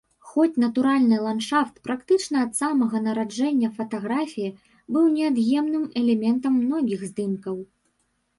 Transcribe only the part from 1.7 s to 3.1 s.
практычна ад самага